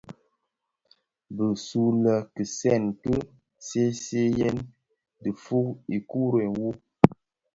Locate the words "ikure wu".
5.97-6.69